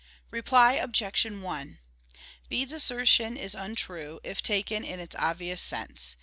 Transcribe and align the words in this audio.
Reply 0.31 0.73
Obj. 0.73 1.25
1: 1.27 1.77
Bede's 2.49 2.71
assertion 2.73 3.37
is 3.37 3.53
untrue, 3.53 4.19
if 4.23 4.41
taken 4.41 4.83
in 4.83 4.99
its 4.99 5.15
obvious 5.15 5.61
sense. 5.61 6.15